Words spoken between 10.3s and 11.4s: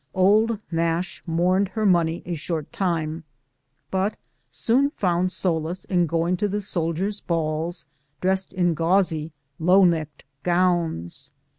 gowns.